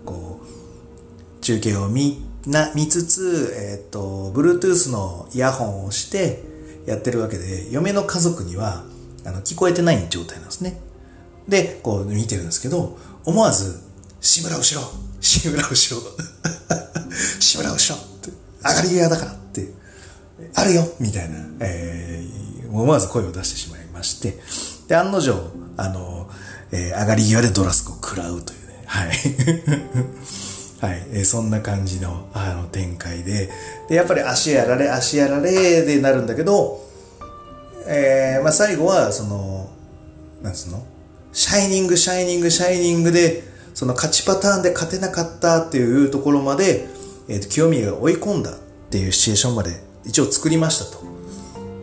[0.05, 6.41] こう、中継を見、な、見つつ、えっ、ー、と、Bluetooth のイヤホンをして
[6.87, 8.83] やってるわけで、嫁の家族には、
[9.23, 10.79] あの、聞こえてない状態なんですね。
[11.47, 13.79] で、こう見てるんですけど、思わず、
[14.19, 14.87] 志村後ろ
[15.19, 16.01] 志村後ろ
[17.39, 18.01] 志村後ろ！
[18.01, 18.31] って、
[18.63, 19.31] 上がり際だから！
[19.33, 19.67] って、
[20.55, 20.87] あるよ！
[20.99, 24.39] みたいな、えー、思わず声を出してしまいまして、
[24.87, 25.35] で、案の定、
[25.77, 26.20] あの、
[26.71, 29.09] えー、上がり際でドラスコを食らうというね、はい。
[30.81, 33.49] はい、えー、そんな感じの、あの、展開で、
[33.87, 36.83] で、やっぱり足やられ、足やられでなるんだけど、
[37.87, 39.69] えー、まあ最後は、その、
[40.41, 40.83] なんつうの？
[41.33, 46.87] シャイニング、シャイニング、シャイニングで、その勝ちパターンで勝てなかったっていうところまで、
[47.29, 48.55] えっ、ー、と、清宮が追い込んだっ
[48.89, 51.03] ていうシチュエーションまで一応作りましたと。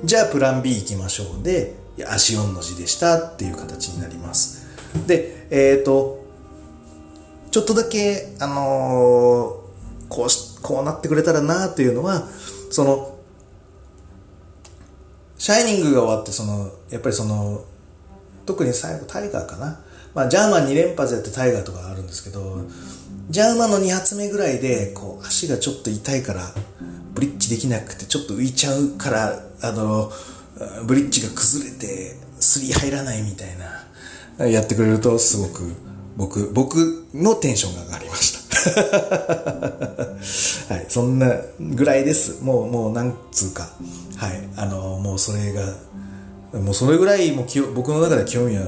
[0.04, 1.74] じゃあ、プラン B 行きましょうで、
[2.06, 4.57] 足4の字でしたっていう形になります。
[5.06, 6.24] で、えっ、ー、と、
[7.50, 12.28] ちょっとだけ、あのー、こうし、こうなってくれたらなっていうのは、
[12.70, 13.18] その、
[15.38, 17.64] シャイニングが終わって、その、やっぱりその、
[18.44, 19.80] 特に最後タイガーかな。
[20.14, 22.62] まあ、ジャーマン2連発やってタイガーとかあるんですけど、
[23.30, 26.42] ジャーマンの2発目ぐらいで、こう、足がちょっと痛いから、
[27.14, 30.10] ブリッジできなくて、ちょっと浮いちゃうから、あの、
[30.86, 33.77] ブリッジが崩れて、スリー入らないみたいな、
[34.38, 35.72] やってくれると、すごく、
[36.16, 38.38] 僕、僕のテンションが上がりました。
[40.74, 42.42] はい、そんなぐらいです。
[42.42, 43.70] もう、もう、なんつうか、
[44.16, 45.74] はい、あの、もうそれが、
[46.60, 48.62] もうそれぐらいもう僕の中で清宮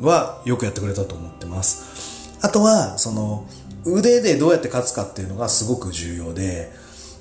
[0.00, 2.30] はよくやってくれたと思ってます。
[2.40, 3.46] あとは、その、
[3.84, 6.70] 腕でどうやって勝つかっていうのがすごく重要で、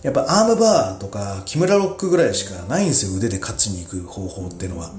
[0.02, 4.92] やっぱアームバーとか木村ロックぐらいしかないんですよ、腕で勝ちに行く方法っていうのは。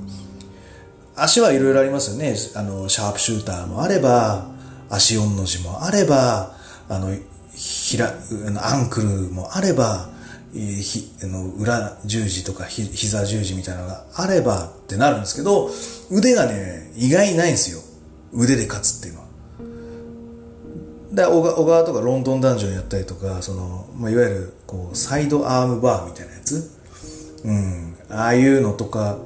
[1.17, 2.35] 足はいろいろありますよね。
[2.55, 4.47] あの、シャープシューターもあれば、
[4.89, 6.55] 足4の字もあれば、
[6.89, 7.17] あの、
[7.55, 8.15] ひら、
[8.63, 10.09] アンクルもあれば、
[10.53, 15.71] ひあの裏十字とかひ膝十字みたいなのがあればってなるんですけど、
[16.11, 17.81] 腕がね、意外にないんですよ。
[18.33, 19.27] 腕で勝つっていうのは。
[21.13, 26.71] で、小川とかロンドンダンジョンやったりとか、その、まあ、いわゆる、こう、サイドアームバーみたいなやつ
[27.45, 27.97] うん。
[28.11, 29.19] ああいうのとか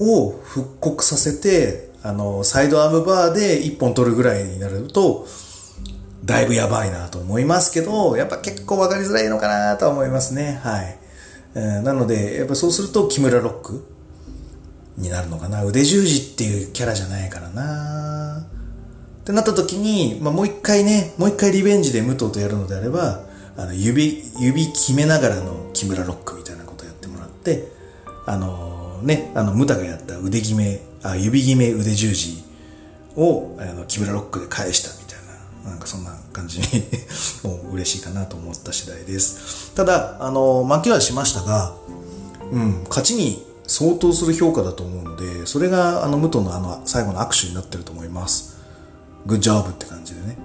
[0.00, 5.26] を復刻させて、あの、サイドアームバーで一本取るぐらいになると、
[6.24, 10.60] だいぶやばいなと思いますけど、やっぱ結構わかりづらいのかなとは思いますね。
[10.62, 10.98] はい。
[11.54, 13.86] えー、なので、やっぱそうすると木村ロック
[14.96, 15.64] になるのかな。
[15.64, 18.46] 腕十字っていうキャラじゃないからな
[19.22, 23.24] ってなった時に、まあ、もう一回ね、もう一回リベンジで武藤とやるのであれば、
[23.56, 27.68] あの、指、指決めながらの木村ロックみたいなことやってもらって、
[28.26, 32.44] あのね、あの、ムタがやった腕決め、あ、指決め腕十字
[33.16, 36.66] を、あの、木村ロックで返したみたいな、なんかそんな感じに
[37.44, 39.72] もう嬉しいかなと思った次第です。
[39.74, 41.74] ただ、あの、負けはしましたが、
[42.52, 48.56] うん、勝ちに相当する評価だと思うので、それがあの、武藤のあの、最後の握手になってると思います。
[49.26, 50.36] グッジョブって感じでね。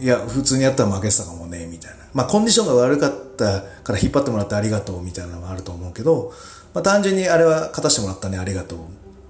[0.00, 2.04] いや、普通にやったら負けてたかもね、みたいな。
[2.14, 6.32] まあ、コンディションが悪かったから引っ張ってもらってありがとうみたいなのもあると思うけど、
[6.74, 8.78] まあ、単純にあれは勝たしてもらったね、ありがとう。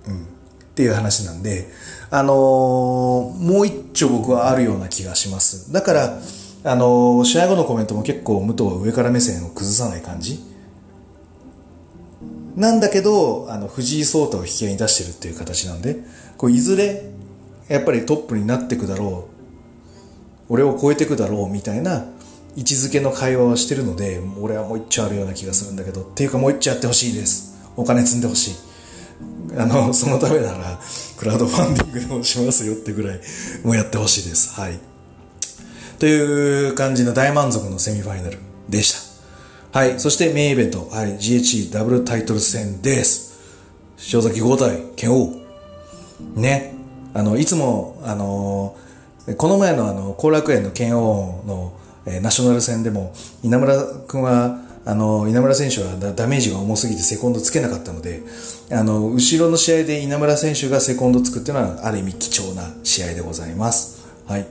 [0.09, 0.23] うん。
[0.23, 0.27] っ
[0.75, 1.69] ていう話なんで、
[2.11, 5.73] あのー、もう一丁僕はあるような気がします。
[5.73, 6.19] だから、
[6.65, 10.43] あのー、試合後のコメントも結構武藤は上から目線を崩さない感じ
[12.57, 15.99] なんだけど、あの、藤井聡太を引き合いに出してるっていう形なんで、
[16.37, 17.05] こう、いずれ、
[17.69, 19.35] やっぱりトップになっていくだろう。
[20.49, 22.05] 俺を超えていくだろうみたいな
[22.57, 27.55] 位置づけの会話をしてるので、俺はもう一丁あるような気がするんだけど、っていうかもう一丁やってほしいです。
[27.77, 28.55] お金積んでほしい。
[29.57, 30.81] あの、そのためなら、
[31.17, 33.21] クラウドファンディングでもしますよってぐらい、
[33.65, 34.61] もうやってほしいです。
[34.61, 34.79] はい。
[35.99, 38.39] という感じの大満足のセミファイナル
[38.69, 38.93] でし
[39.73, 39.79] た。
[39.79, 39.99] はい。
[39.99, 41.17] そしてメインイベント、はい。
[41.17, 43.35] GHE ダブルタイトル戦です。
[44.13, 45.33] 塩崎豪太剣王。
[46.35, 46.75] ね。
[47.13, 48.77] あの、いつも、あの、
[49.37, 51.73] この前のあの、後楽園の剣王の、
[52.07, 58.23] え、ナショナル戦でも、稲村君は、あの、稲村選手はダメージが重すぎてセコンドつけなかったので、
[58.71, 64.07] あの、後ろの試合で稲村選手がセコンドつくっていうのは、ある意味貴重な試合でございます。
[64.27, 64.47] はい。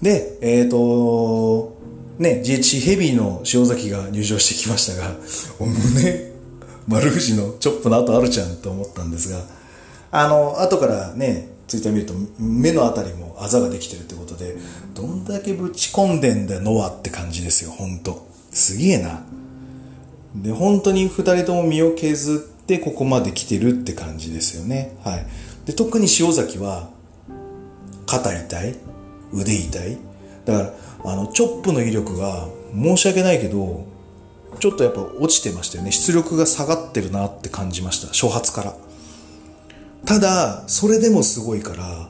[0.00, 1.76] で、えっ、ー、と、
[2.18, 5.14] ね、GHC ヘビーの塩崎が入場してきましたが、
[5.60, 6.30] お胸、
[6.88, 9.40] 丸藤のチョップの後あるじゃんと思ったんですが、
[10.12, 14.56] あの、後からね、ツイッター見ると目のあたりもあざができてるってことで、
[14.92, 18.26] どんだけぶち込んでんだよ、ノアって感じですよ、ほんと。
[18.50, 19.22] すげえな。
[20.34, 24.96] で、本当に二人とも身を削ってここまで来てるって感じですよね。
[25.04, 25.26] はい。
[25.64, 26.90] で、特に塩崎は、
[28.04, 28.76] 肩痛い、
[29.32, 29.98] 腕痛い。
[30.46, 33.84] だから、あの、チョップの威力が、申し訳ないけど、
[34.58, 35.92] ちょっとやっぱ落ちてましたよね。
[35.92, 38.08] 出力が下がってるなって感じました。
[38.08, 38.74] 初発から。
[40.04, 42.08] ただ、それでもすごいから、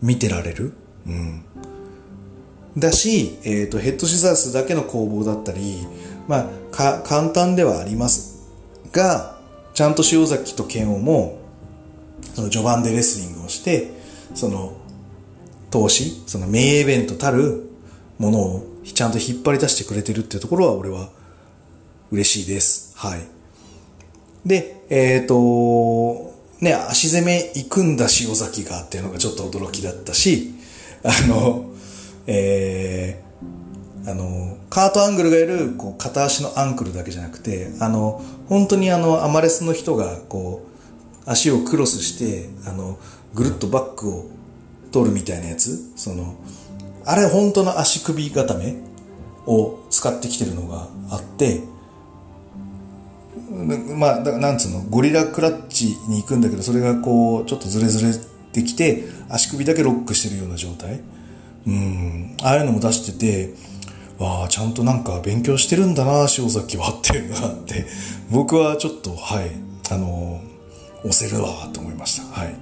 [0.00, 0.72] 見てられる？
[1.06, 1.42] うん。
[2.76, 5.86] だし、えっ、ー、と、ヘッドシザースだけの攻防だったり、
[6.28, 8.48] まあ、か、簡単ではあります
[8.92, 9.38] が、
[9.74, 11.38] ちゃんと塩崎と剣王も、
[12.34, 13.90] その序盤でレスリングをして、
[14.34, 14.76] その、
[15.70, 17.68] 投資、その名イベントたる
[18.18, 21.10] ものをちゃんと引っ張り出してくれてるっていうところは俺は
[22.10, 22.96] 嬉しいです。
[22.96, 23.20] はい。
[24.46, 30.54] で、えっ、ー、と、ね、足攻め行くんだ塩崎がっていうのがちょっと驚きだったし、
[31.04, 31.70] あの、
[32.26, 40.66] えー、あの、カートアングルがいる、こう、片足のアンクルだけじゃなくて、あの、本当にあの、アマレスの人が、こ
[41.26, 42.98] う、足をクロスして、あの、
[43.34, 44.26] ぐるっとバックを
[44.90, 46.34] 取るみたいなやつ、その、
[47.04, 48.76] あれ本当の足首固め
[49.46, 51.60] を使ってきてるのがあって、
[53.96, 58.12] まあ、だなんつうの、ゴリラクラッチに行くんだけど、それがこう、ちょっとズレズレ
[58.52, 61.00] てきて、足首だけロックしてるような状態。
[61.66, 63.54] うん、ああいうのも出してて、
[64.18, 67.86] わあ、ちゃんとなんか勉強してるんだな、塩崎はっていうのがあって、
[68.30, 69.50] 僕はちょっと、はい、
[69.90, 70.40] あの、
[71.04, 72.40] 押せるわ、と思いました。
[72.40, 72.54] はい。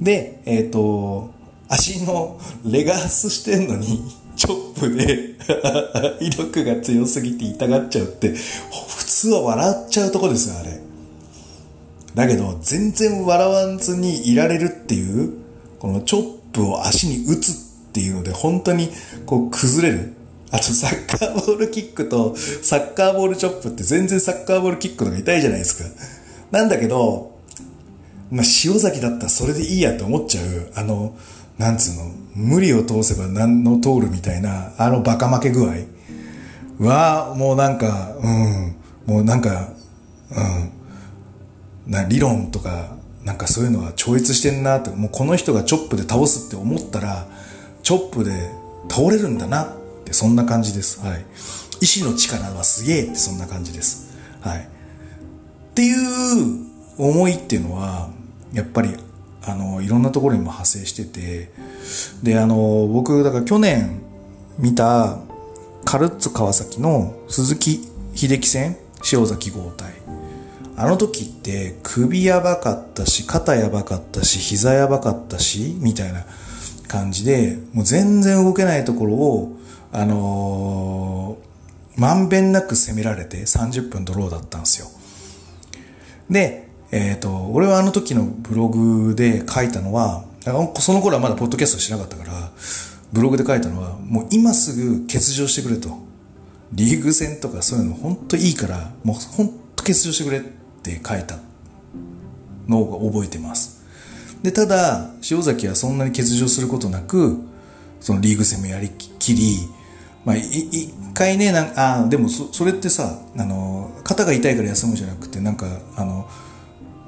[0.00, 1.30] で、えっ、ー、と、
[1.68, 4.02] 足のレガースしてんのに、
[4.40, 5.34] チョップで
[6.24, 10.80] 威力が強すぎて痛がっちゃうって、普通は笑っちゃうとこですよ、あれ。
[12.14, 15.34] だけど、全然笑わずにいられるっていう、
[15.78, 16.22] このチョッ
[16.52, 17.54] プを足に打つっ
[17.92, 18.88] ていうので、本当に
[19.26, 20.14] こう崩れる。
[20.50, 25.84] あと、サッカーボールキックとサッカーボールチョップって全然サッカーボールキックのが痛いじゃないですか。
[26.50, 27.38] なんだけど、
[28.30, 30.72] まあ、塩崎だったらそれでいいやって思っちゃう。
[30.76, 31.14] あの、
[31.60, 35.74] なんつうの、無理を通せば何の通るみたいな、あのバカ負け具合
[36.78, 39.68] は、もうなんか、うん、もうなんか、
[41.86, 47.26] うん、な理論とか、なんかそういうのは超越してんなって、もうこの人がチョップで倒すって思ったら、
[47.82, 48.50] チョップで
[48.88, 49.68] 倒れるんだなっ
[50.06, 51.04] て、そんな感じです。
[51.04, 51.26] はい。
[51.82, 54.16] 意志の力はすげえって、そんな感じです。
[54.40, 54.60] はい。
[54.60, 54.64] っ
[55.74, 56.64] ていう
[56.96, 58.08] 思いっていうのは、
[58.54, 58.96] やっぱり、
[59.42, 61.50] あの、いろんなところにも派生してて、
[62.22, 64.00] で、あの、僕、だから去年
[64.58, 65.18] 見た、
[65.84, 68.76] カルッツ川崎の鈴木秀樹戦、
[69.12, 69.84] 塩崎豪太。
[70.76, 76.24] あの時って首やばかったし、肩やばかったし、膝やばかったし、みたいな
[76.88, 79.56] 感じで、もう全然動けないところを、
[79.92, 84.88] あのー、まんべんなく攻められて30分ドローだったんですよ。
[86.30, 90.24] で、えっ、ー、と、俺はあの時のブログで書いたのは、
[90.78, 92.50] その頃はまだポッドキャストしなかったから、
[93.12, 95.98] ブログで書いたのは、もう今すぐ欠場してくれと。
[96.72, 100.42] リーグ戦とかそういうの本当いいから、もう本当欠場してくれっ
[100.82, 101.38] て書いた
[102.68, 103.84] のを覚えてます。
[104.42, 107.38] で、ただ、塩崎はそんなに欠場することなく、
[108.00, 109.58] そのリーグ戦もやりきり、
[110.24, 116.28] まあ、一回ね、なんあでもそそれってさ、あの、肩が痛いから休むじゃなくて、なんか、あの、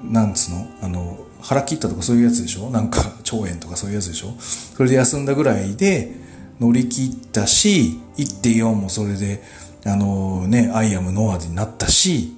[0.03, 0.67] なんつうの？
[0.83, 2.71] あの、腹切ったとかそういうやつでしょ？
[2.71, 4.35] なんか、腸炎とかそういうやつでしょ？
[4.38, 6.13] それで休んだぐらいで
[6.61, 9.42] 乗り切ったし、1.4もそれで、
[9.85, 12.37] あのね、アイアムノアになったし、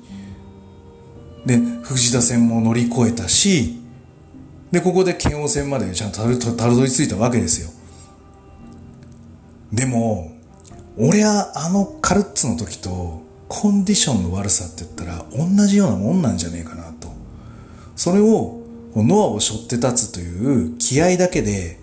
[1.45, 3.79] で、藤田戦も乗り越えたし、
[4.71, 7.71] で、ここで剣王戦までちゃんとたるたどり着いたわけですよ。
[9.73, 10.33] でも、
[10.97, 17.14] 俺はあのカルッツの時とコンディションの悪さって言ったら同じようなもんなんじゃねえかなと。
[18.05, 18.61] それを
[18.97, 21.81] ノアを背負って立つという気合だけで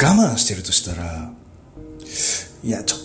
[0.00, 1.32] 我慢してるとしたら、
[2.62, 3.00] いや、ちょっ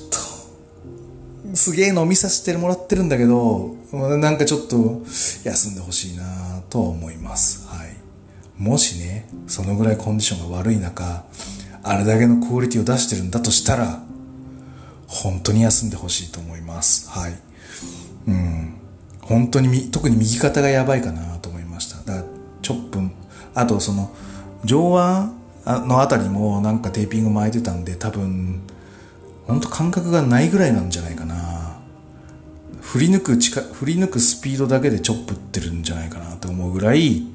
[1.49, 5.01] と、すげえ飲みさせてもらってるんだけど、なんかちょっと
[5.43, 7.67] 休んでほしいなとは思います。
[7.67, 7.95] はい。
[8.55, 11.25] もしね、そのぐらいコンディションが悪い中、
[11.81, 14.03] あれだけのクオリティを出してるんだとしたら、
[15.07, 17.09] 本当に休んでほしいと思います。
[17.09, 17.33] はい。
[19.27, 21.97] 本当に特に右肩がやばいかなと思いました。
[21.97, 22.25] だから、
[22.61, 22.99] チョップ、
[23.53, 24.09] あとその、
[24.63, 24.95] 上
[25.65, 28.61] 腕のあたりもなんかテーピング巻いてたんで、多分、
[29.45, 31.77] 本当感覚がないぐらいなんじゃないかな。
[32.81, 37.27] 振り抜く力、振り抜くスピードだけでチョップってるんじゃないかなと思うぐらい、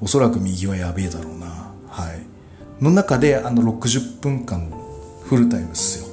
[0.00, 1.46] おそらく右はやべえだろうな。
[1.88, 2.82] はい。
[2.82, 4.72] の中で、あの60分間
[5.24, 6.08] フルタイムっすよ。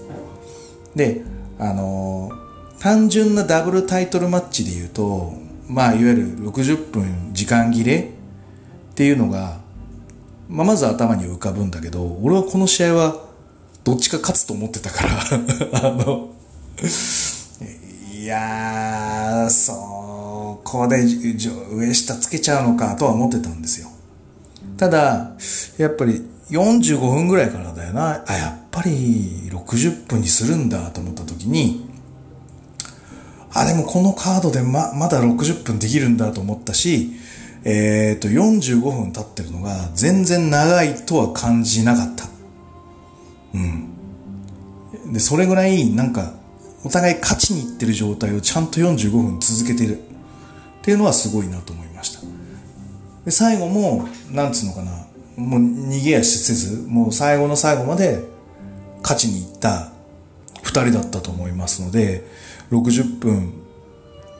[0.95, 1.23] で、
[1.57, 2.31] あの、
[2.79, 5.33] 単純なダブルタイトルマッチで言うと、
[5.67, 9.59] まあ、いわゆる60分時間切れっていうのが、
[10.47, 13.29] まあ、まず頭に浮かぶんだけど、俺はこの試合は
[13.83, 15.09] どっちか勝つと思ってたから
[15.89, 16.29] あの、
[18.13, 23.89] いやー、そこで上下つけちゃうのかとは思ってたんですよ。
[24.77, 25.31] ただ、
[25.77, 28.23] やっぱり45分ぐらいからだよな。
[28.25, 31.88] あ、やっぱり60分にするんだと思った時に、
[33.53, 37.11] あ、でもこのカードでま、まだ60分できるんだと思ったし、
[37.63, 42.25] えっ、ー、と、45分経ってるのが全然長いとは感じなかった。
[43.53, 45.13] うん。
[45.13, 46.33] で、それぐらいなんか、
[46.85, 50.01] お互い勝ちにいってる状態をちゃんと45分続けてるっ
[50.81, 52.21] ていうのはすごいなと思いました。
[53.25, 54.91] で、最後も、なんつうのかな、
[55.35, 58.23] もう逃げやしせず、もう最後の最後まで
[59.01, 59.91] 勝ちに行った
[60.63, 62.23] 二人だったと思いますので、
[62.71, 63.53] 60分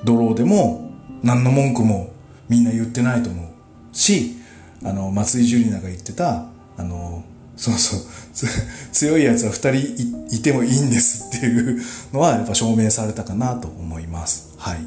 [0.03, 0.91] ドローでも
[1.23, 2.13] 何の文句も
[2.47, 4.35] みんな言ってないと思うし、
[4.83, 7.23] あの、松井樹里奈が言ってた、あの、
[7.57, 7.99] そうそう、
[8.93, 11.81] 強い奴は二人いてもいいんですっていう
[12.13, 14.53] のはやっぱ証明されたかなと思います。
[14.57, 14.79] はい。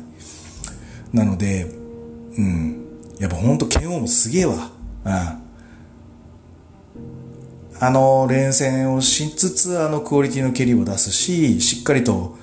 [1.12, 1.66] なので、
[2.36, 2.78] うん。
[3.18, 4.70] やっぱほんと剣王もすげえわ。
[5.05, 5.12] うん。
[7.78, 12.38] あの、連戦をしつつ、あの、クオリティの蹴りを出すし、しっかりと、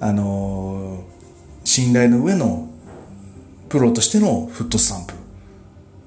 [0.00, 1.04] あの、
[1.64, 2.68] 信頼の上の
[3.68, 5.14] プロとしてのフットスタンプ、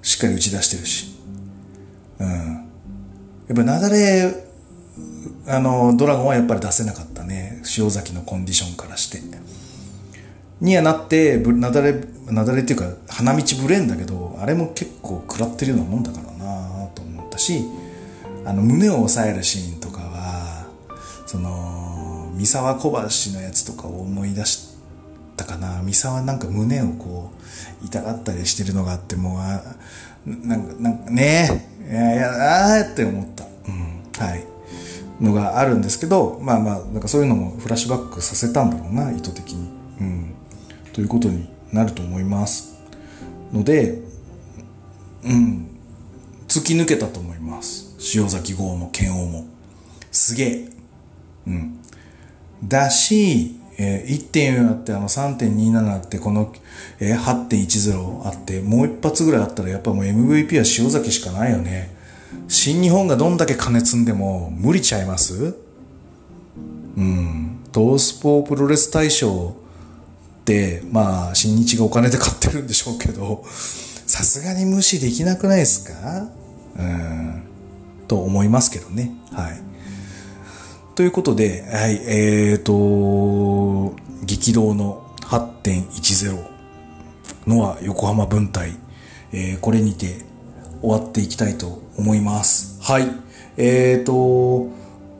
[0.02, 1.16] しっかり打ち出してるし。
[2.20, 2.28] うん。
[3.48, 4.44] やっぱなだれ、
[5.48, 7.62] あの、ドラゴンはやっぱり出せなかったね。
[7.78, 9.22] 塩崎のコンディションからして。
[10.60, 11.94] にはなって、なだれ、
[12.28, 17.64] なだれっていうか、花道ブレーンだけど、あれも結構食らってるようなもんだからなと思ったし、
[18.48, 20.68] あの胸を押さえるシーンとかは
[21.26, 21.77] その
[22.38, 24.70] 三沢小橋のやつとかを思い出し
[25.36, 25.82] たかな。
[25.82, 27.32] 三沢なんか胸をこ
[27.82, 29.62] う痛がったりしてるのがあってもうあ
[30.26, 31.68] なんかなんかね。
[31.90, 34.46] えいやあーって思った、うん、はい。
[35.20, 39.70] のがあるんですけどまあまあなんかそういうのもフラッシュバックさせたんだろうな意図的に、
[40.00, 40.36] うん、
[40.94, 42.78] ということになると思います。
[43.52, 44.08] ので
[45.24, 45.68] うん。
[46.48, 47.96] 突き抜けたと思います。
[48.16, 49.46] 塩崎号も剣王も。
[50.12, 50.70] すげえ。
[51.48, 51.80] うん。
[52.64, 56.52] だし、えー、1.4あって、あの3.27あって、この、
[57.00, 61.96] えー、8.10あって、もう一発ぐらいあったらやっぱもう MVP は塩崎しかないよね。
[62.48, 65.56] 新日本がどんだけ金積んでも無理ちゃいます？
[66.98, 67.60] うん。
[67.72, 69.56] トースポープロレス大賞
[70.42, 76.28] って、まあ、新日がお金で買ってるんでしょうけど、さすがに無視できなくないですか？
[76.80, 77.44] うん。
[78.08, 79.12] と思いますけどね。
[79.32, 79.62] はい。
[80.98, 83.96] ということで、はい、えーと、
[84.26, 86.44] 激動の8.10
[87.46, 88.72] のは横浜分隊、
[89.32, 90.26] えー、これにて
[90.82, 92.82] 終わっていきたいと思います。
[92.82, 93.12] はい。
[93.58, 94.72] えーと、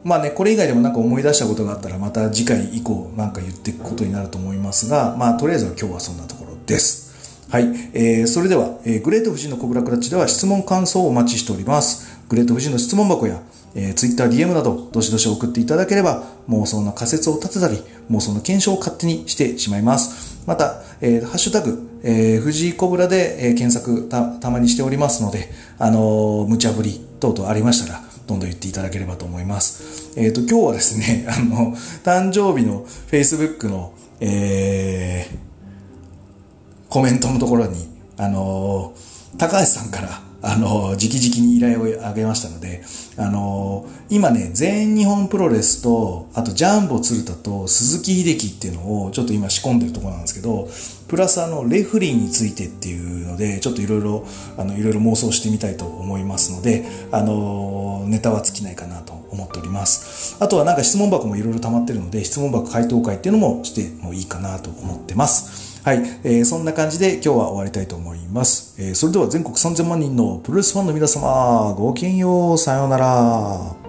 [0.04, 7.46] まあね、これ以外でもなんか思い出したことがあったらまた次回以降なんか言っていくことになると思いますが、まあとりあえずは今日はそんなところです。
[7.52, 7.66] はい。
[7.94, 12.20] えー、それでは、えー、グレート富士のコブラクラッチでは質問感想をお待ちしております。
[12.30, 13.40] グレート富士の質問箱や、
[13.78, 17.78] えー、Twitter、DM など、どしどし送っていただければ、妄想の仮説を立てたり、
[18.10, 20.42] 妄想の検証を勝手にしてしまいます。
[20.48, 30.20] また、えー、ハッシュタグ、えー、藤井コブラで、えー、検索た、たまにしておりますので、あのー、無茶ぶり等々ありましたら、どんどん言っていただければと思います。
[30.20, 42.84] えっ、ー、と、今日はですね、 あの、誕生日の Facebook の、えー、コメントのところに、あのー、高橋さんから、あの、直々に依頼をあげましたので、
[43.18, 50.70] あの、今ね、全日本プロレスと、あとジャンボ鶴田と鈴木秀樹っていうのをちょっと今仕込んでるところなんですけど、
[51.08, 54.26] プラスあの、レフリーについてっていうので、ちょっといろいろ、
[54.58, 60.38] あの、いろいろ妄想してみたいと思いますので、あの、ネタは尽きないかなと思っております。
[60.40, 65.67] あとはなんか質問箱もいろいろ溜まってるので、質問箱回答会っていうのもしてもいいかなと思ってます。
[65.88, 68.76] はい、えー、そんな感じで今日は終わりたいと思います。
[68.78, 73.87] えー、それでは全国3000万人のプロレスファンの皆様、ごきげんよう、さようなら。